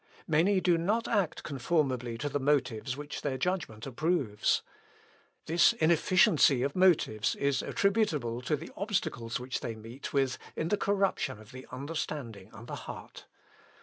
[0.25, 4.63] Many do not act conformably to the motives which their judgment approves.
[5.45, 10.75] This inefficiency of motives is attributable to the obstacles which they meet with in the
[10.77, 13.27] corruption of the understanding and the heart.